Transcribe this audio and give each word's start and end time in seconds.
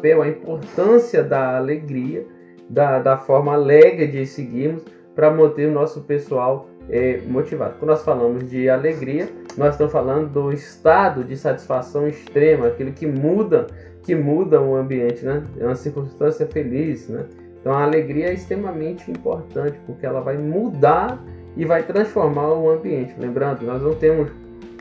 papel, 0.00 0.22
a 0.22 0.28
importância 0.28 1.22
da 1.22 1.58
alegria, 1.58 2.26
da, 2.68 2.98
da 2.98 3.18
forma 3.18 3.52
alegre 3.52 4.06
de 4.06 4.26
seguirmos 4.26 4.82
para 5.14 5.30
manter 5.30 5.68
o 5.68 5.72
nosso 5.72 6.00
pessoal 6.02 6.68
é, 6.88 7.20
motivado. 7.28 7.74
Quando 7.78 7.90
nós 7.90 8.02
falamos 8.02 8.48
de 8.48 8.68
alegria, 8.70 9.28
nós 9.56 9.74
estamos 9.74 9.92
falando 9.92 10.30
do 10.30 10.52
estado 10.52 11.22
de 11.22 11.36
satisfação 11.36 12.08
extrema, 12.08 12.68
aquilo 12.68 12.92
que 12.92 13.06
muda, 13.06 13.66
que 14.02 14.14
muda 14.14 14.60
o 14.60 14.74
ambiente, 14.74 15.24
né? 15.24 15.44
É 15.58 15.64
uma 15.64 15.74
circunstância 15.74 16.46
feliz, 16.46 17.08
né? 17.08 17.26
Então 17.60 17.74
a 17.74 17.82
alegria 17.82 18.28
é 18.28 18.32
extremamente 18.32 19.10
importante 19.10 19.78
porque 19.84 20.06
ela 20.06 20.20
vai 20.20 20.38
mudar 20.38 21.22
e 21.56 21.64
vai 21.66 21.82
transformar 21.82 22.54
o 22.54 22.70
ambiente. 22.70 23.14
Lembrando, 23.18 23.66
nós 23.66 23.82
não 23.82 23.94
temos, 23.94 24.30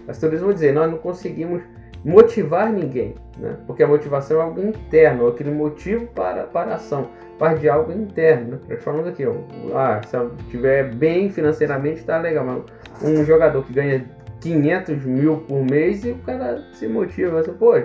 as 0.07 0.17
teorias 0.17 0.41
vão 0.41 0.53
dizer, 0.53 0.73
nós 0.73 0.89
não 0.89 0.97
conseguimos 0.97 1.61
motivar 2.03 2.71
ninguém, 2.71 3.15
né? 3.37 3.57
porque 3.67 3.83
a 3.83 3.87
motivação 3.87 4.39
é 4.39 4.43
algo 4.43 4.61
interno, 4.61 5.27
é 5.27 5.29
aquele 5.29 5.51
motivo 5.51 6.07
para, 6.07 6.43
para 6.43 6.71
a 6.71 6.75
ação, 6.75 7.09
parte 7.37 7.61
de 7.61 7.69
algo 7.69 7.91
interno. 7.91 8.59
Né? 8.67 8.77
Falamos 8.77 9.07
aqui, 9.07 9.25
ó, 9.25 9.33
ah, 9.75 10.01
se 10.05 10.17
estiver 10.43 10.93
bem 10.93 11.29
financeiramente, 11.29 12.03
tá 12.03 12.17
legal, 12.17 12.45
mas 12.45 13.03
um 13.03 13.23
jogador 13.25 13.63
que 13.63 13.73
ganha 13.73 14.05
500 14.41 15.05
mil 15.05 15.37
por 15.37 15.63
mês 15.63 16.05
e 16.05 16.11
o 16.11 16.17
cara 16.19 16.63
se 16.73 16.87
motiva, 16.87 17.41
você, 17.41 17.51
pô, 17.51 17.75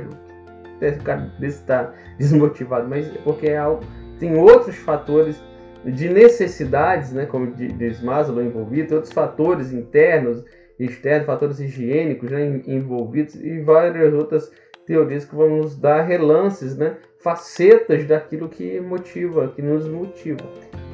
esse 0.81 1.01
cara 1.01 1.33
está 1.43 1.93
desmotivado, 2.19 2.89
mas 2.89 3.09
é 3.09 3.19
porque 3.25 3.49
é 3.49 3.59
algo, 3.59 3.83
tem 4.19 4.37
outros 4.37 4.77
fatores 4.77 5.43
de 5.85 6.09
necessidades, 6.09 7.13
né, 7.13 7.27
como 7.27 7.49
diz 7.53 8.03
Maslow 8.03 8.43
envolvido, 8.43 8.95
outros 8.95 9.13
fatores 9.13 9.73
internos, 9.73 10.45
externos, 10.79 11.27
fatores 11.27 11.61
higiênicos 11.61 12.31
né, 12.31 12.63
envolvidos 12.67 13.35
e 13.37 13.61
várias 13.61 14.13
outras 14.13 14.51
teorias 14.87 15.25
que 15.25 15.35
vão 15.35 15.57
nos 15.57 15.77
dar 15.77 16.03
relances, 16.03 16.77
né, 16.77 16.97
facetas 17.19 18.07
daquilo 18.07 18.49
que 18.49 18.79
motiva, 18.81 19.49
que 19.49 19.63
nos 19.63 19.89
motiva. 19.89 20.45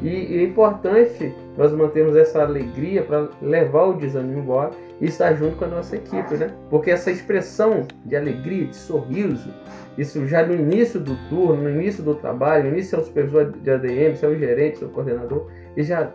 E 0.02 0.38
é 0.38 0.42
importante 0.44 1.34
nós 1.58 1.72
mantermos 1.72 2.16
essa 2.16 2.42
alegria 2.42 3.02
para 3.02 3.28
levar 3.42 3.86
o 3.86 3.94
desânimo 3.94 4.38
embora 4.38 4.70
e 5.00 5.06
estar 5.06 5.34
junto 5.34 5.56
com 5.56 5.64
a 5.64 5.68
nossa 5.68 5.96
equipe, 5.96 6.36
né? 6.36 6.54
Porque 6.70 6.90
essa 6.90 7.10
expressão 7.10 7.86
de 8.06 8.16
alegria, 8.16 8.66
de 8.66 8.76
sorriso, 8.76 9.52
isso 9.98 10.26
já 10.26 10.46
no 10.46 10.54
início 10.54 10.98
do 11.00 11.16
turno, 11.28 11.64
no 11.64 11.70
início 11.70 12.02
do 12.02 12.14
trabalho, 12.14 12.64
no 12.64 12.70
início 12.70 12.96
é 12.96 13.00
o 13.00 13.04
supervisor 13.04 13.50
de 13.50 13.70
ADM, 13.70 14.14
seu 14.16 14.38
gerente, 14.38 14.78
seu 14.78 14.88
coordenador, 14.88 15.50
e 15.76 15.82
já 15.82 16.10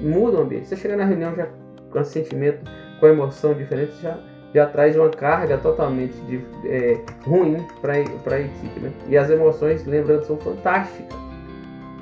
muda 0.00 0.38
o 0.38 0.40
ambiente. 0.40 0.66
Você 0.66 0.76
chega 0.76 0.96
na 0.96 1.04
reunião 1.04 1.36
já 1.36 1.48
com 1.90 2.02
sentimento, 2.02 2.68
com 3.00 3.06
emoção 3.06 3.54
diferente, 3.54 3.92
já 4.02 4.18
já 4.54 4.66
traz 4.66 4.96
uma 4.96 5.10
carga 5.10 5.58
totalmente 5.58 6.14
de, 6.28 6.40
é, 6.64 7.00
ruim 7.26 7.66
para 7.82 7.94
a 7.94 8.40
equipe. 8.40 8.80
Né? 8.80 8.92
E 9.08 9.16
as 9.16 9.28
emoções, 9.28 9.84
lembrando, 9.84 10.24
são 10.24 10.36
fantásticas. 10.38 11.18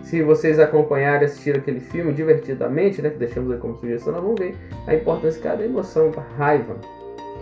Se 0.03 0.23
vocês 0.23 0.61
acompanharem 0.61 1.23
e 1.23 1.25
assistir 1.25 1.57
aquele 1.57 1.81
filme 1.81 2.13
divertidamente, 2.13 3.01
né, 3.01 3.09
que 3.09 3.17
deixamos 3.17 3.51
aí 3.51 3.59
como 3.59 3.77
sugestão, 3.79 4.13
nós 4.13 4.23
vamos 4.23 4.39
ver 4.39 4.55
a 4.87 4.95
importância 4.95 5.41
de 5.41 5.49
cada 5.49 5.65
emoção, 5.65 6.11
da 6.11 6.21
raiva, 6.37 6.77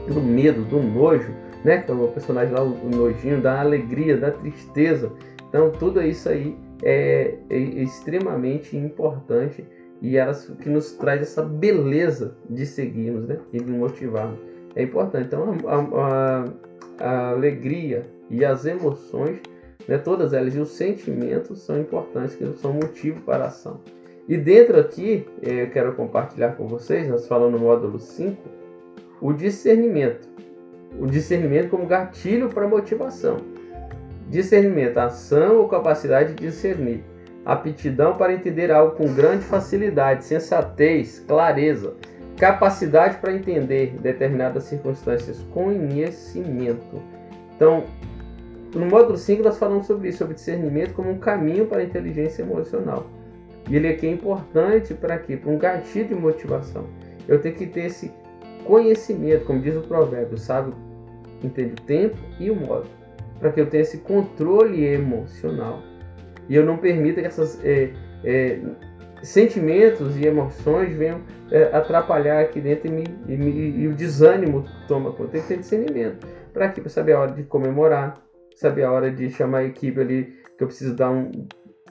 do 0.07 0.20
medo, 0.20 0.62
do 0.62 0.81
nojo, 0.81 1.35
né, 1.64 1.79
que 1.79 1.91
é 1.91 1.95
o 1.95 2.07
personagem 2.07 2.55
lá, 2.55 2.62
o 2.62 2.89
nojinho, 2.89 3.41
da 3.41 3.61
alegria, 3.61 4.17
da 4.17 4.31
tristeza. 4.31 5.11
Então, 5.48 5.73
tudo 5.73 6.01
isso 6.01 6.29
aí 6.29 6.57
é, 6.85 7.35
é 7.51 7.59
extremamente 7.59 8.77
importante 8.77 9.64
e 10.01 10.17
elas 10.17 10.47
que 10.61 10.69
nos 10.69 10.93
traz 10.93 11.20
essa 11.20 11.43
beleza 11.43 12.34
de 12.48 12.65
seguirmos 12.65 13.27
né, 13.27 13.39
e 13.53 13.59
de 13.59 13.70
motivarmos 13.70 14.39
é 14.75 14.83
importante. 14.83 15.27
Então, 15.27 15.57
a, 15.67 16.45
a, 17.01 17.07
a 17.07 17.31
alegria 17.31 18.07
e 18.29 18.45
as 18.45 18.65
emoções, 18.65 19.41
né, 19.89 19.98
todas 19.98 20.33
elas, 20.33 20.55
e 20.55 20.59
os 20.59 20.70
sentimentos 20.70 21.61
são 21.61 21.81
importantes, 21.81 22.37
que 22.37 22.47
são 22.59 22.73
motivo 22.73 23.20
para 23.23 23.45
a 23.45 23.48
ação. 23.48 23.80
E 24.29 24.36
dentro 24.36 24.79
aqui, 24.79 25.27
eh, 25.42 25.64
eu 25.64 25.70
quero 25.70 25.95
compartilhar 25.95 26.53
com 26.53 26.69
vocês, 26.69 27.08
nós 27.08 27.27
falamos 27.27 27.61
no 27.61 27.67
módulo 27.67 27.98
5, 27.98 28.41
o 29.20 29.33
discernimento. 29.33 30.29
O 31.01 31.07
discernimento 31.07 31.70
como 31.70 31.86
gatilho 31.86 32.48
para 32.48 32.69
motivação. 32.69 33.39
Discernimento, 34.29 34.98
ação 34.98 35.58
ou 35.58 35.69
capacidade 35.69 36.35
de 36.35 36.47
discernir. 36.47 37.03
Aptidão 37.45 38.17
para 38.17 38.34
entender 38.34 38.70
algo 38.70 38.96
com 38.96 39.12
grande 39.14 39.45
facilidade, 39.45 40.24
sensatez, 40.24 41.20
clareza 41.27 41.95
capacidade 42.40 43.18
para 43.18 43.34
entender 43.34 43.98
determinadas 44.01 44.64
circunstâncias, 44.64 45.45
conhecimento. 45.52 47.02
Então, 47.55 47.84
no 48.74 48.86
módulo 48.86 49.18
5 49.18 49.42
nós 49.42 49.58
falamos 49.58 49.86
sobre 49.86 50.08
isso, 50.08 50.18
sobre 50.18 50.34
discernimento 50.34 50.95
como 50.95 51.11
um 51.11 51.18
caminho 51.18 51.67
para 51.67 51.83
a 51.83 51.84
inteligência 51.84 52.42
emocional. 52.42 53.05
E 53.68 53.77
ele 53.77 53.89
aqui 53.89 54.06
é 54.06 54.11
importante 54.11 54.95
para 54.95 55.18
quê? 55.18 55.36
Para 55.36 55.50
um 55.50 55.58
gatilho 55.58 56.08
de 56.08 56.14
motivação. 56.14 56.86
Eu 57.29 57.42
tenho 57.42 57.55
que 57.55 57.67
ter 57.67 57.86
esse 57.86 58.11
conhecimento, 58.64 59.45
como 59.45 59.61
diz 59.61 59.77
o 59.77 59.83
provérbio, 59.83 60.39
sabe? 60.39 60.73
Entende 61.45 61.74
o 61.74 61.84
tempo 61.84 62.17
e 62.39 62.50
o 62.50 62.56
modo. 62.56 62.86
Para 63.39 63.52
que 63.52 63.61
eu 63.61 63.67
tenha 63.67 63.83
esse 63.83 63.98
controle 63.98 64.83
emocional. 64.83 65.83
E 66.50 66.56
eu 66.56 66.66
não 66.66 66.77
permita 66.77 67.20
que 67.20 67.28
essas 67.28 67.64
é, 67.64 67.92
é, 68.24 68.58
sentimentos 69.22 70.16
e 70.16 70.27
emoções 70.27 70.92
venham 70.92 71.20
é, 71.48 71.70
atrapalhar 71.72 72.40
aqui 72.40 72.61
dentro 72.61 72.88
e, 72.88 72.90
me, 72.90 73.05
e, 73.28 73.36
me, 73.36 73.50
e, 73.83 73.86
o 73.86 73.94
desânimo 73.94 74.64
toma 74.88 75.12
conta. 75.12 75.30
Tem 75.30 75.42
que 75.42 75.46
ter 75.46 75.58
discernimento. 75.58 76.27
Para 76.52 76.68
quê? 76.70 76.80
Para 76.80 76.90
saber 76.90 77.12
a 77.12 77.20
hora 77.20 77.30
de 77.30 77.44
comemorar, 77.44 78.14
saber 78.56 78.83
a 78.83 78.90
hora 78.90 79.12
de 79.12 79.30
chamar 79.30 79.58
a 79.58 79.64
equipe 79.64 80.00
ali, 80.00 80.34
que 80.58 80.64
eu 80.64 80.66
preciso 80.66 80.92
dar 80.96 81.12
um, 81.12 81.30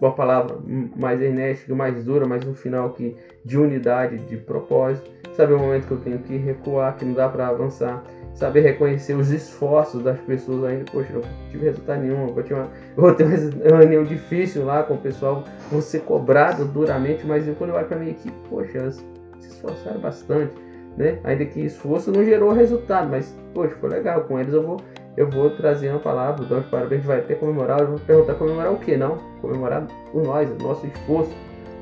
uma 0.02 0.14
palavra 0.14 0.58
mais 0.98 1.22
enérgica, 1.22 1.74
mais 1.74 2.04
dura, 2.04 2.28
mas 2.28 2.44
no 2.44 2.54
final 2.54 2.92
que 2.92 3.16
de 3.46 3.58
unidade, 3.58 4.18
de 4.26 4.36
propósito. 4.36 5.10
Saber 5.38 5.54
o 5.54 5.60
momento 5.60 5.88
que 5.88 5.92
eu 5.92 6.02
tenho 6.02 6.20
que 6.20 6.36
recuar, 6.36 6.98
que 6.98 7.06
não 7.06 7.14
dá 7.14 7.30
para 7.30 7.48
avançar 7.48 8.04
saber 8.34 8.62
reconhecer 8.62 9.14
os 9.14 9.32
esforços 9.32 10.04
das 10.04 10.20
pessoas 10.22 10.64
ainda. 10.64 10.86
Poxa, 10.92 11.12
não 11.14 11.22
tive 11.52 11.66
resultado 11.66 12.02
nenhum, 12.02 12.28
vou 12.28 12.44
ter, 12.44 12.54
uma, 12.54 12.68
vou 12.96 13.14
ter 13.14 13.26
uma 13.26 13.78
reunião 13.80 14.04
difícil 14.04 14.66
lá 14.66 14.84
com 14.84 14.96
o 14.96 14.98
pessoal, 14.98 15.44
vou 15.72 15.82
ser 15.82 16.02
cobrado 16.02 16.66
duramente, 16.66 17.26
mas 17.26 17.48
eu, 17.48 17.56
quando 17.56 17.72
eu 17.72 17.76
olho 17.76 17.88
para 17.88 17.98
minha 17.98 18.12
equipe, 18.12 18.36
poxa, 18.50 18.78
elas 18.78 19.06
se 19.40 19.50
esforçaram 19.50 20.00
bastante, 20.00 20.54
né? 20.98 21.20
Ainda 21.24 21.46
que 21.46 21.62
esforço 21.62 22.12
não 22.12 22.24
gerou 22.24 22.52
resultado, 22.52 23.10
mas, 23.10 23.36
poxa, 23.54 23.76
foi 23.80 23.90
legal, 23.90 24.22
com 24.22 24.40
eles 24.40 24.54
eu 24.54 24.64
vou, 24.64 24.78
eu 25.18 25.30
vou 25.30 25.50
trazer 25.52 25.90
uma 25.90 26.00
palavra, 26.00 26.46
dar 26.46 26.60
os 26.60 26.66
parabéns, 26.68 27.04
vai 27.04 27.20
até 27.20 27.36
comemorar, 27.36 27.82
eu 27.82 27.88
vou 27.88 28.00
perguntar 28.00 28.36
comemorar 28.36 28.72
o 28.72 28.78
que, 28.78 28.96
não? 28.96 29.18
Comemorar 29.42 29.86
o 30.14 30.22
nós, 30.22 30.50
o 30.50 30.64
nosso 30.64 30.86
esforço, 30.88 31.32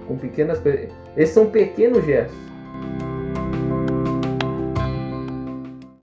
com 0.08 0.18
pequenas 0.18 0.60
coisas. 0.60 0.90
Esses 1.16 1.34
são 1.34 1.48
pequenos 1.48 2.04
gestos 2.06 2.48